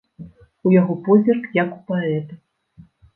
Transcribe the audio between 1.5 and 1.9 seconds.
як у